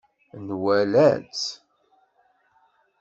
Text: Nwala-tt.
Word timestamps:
Nwala-tt. 0.47 1.45